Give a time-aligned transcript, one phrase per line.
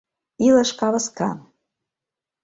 [0.45, 1.29] Илыш кавыска.